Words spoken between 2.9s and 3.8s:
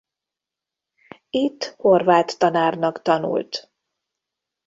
tanult.